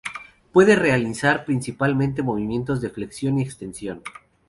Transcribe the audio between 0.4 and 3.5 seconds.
Puede realizar principalmente movimientos de flexión y